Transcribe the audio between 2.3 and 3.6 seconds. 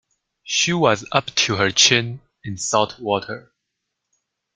in salt water.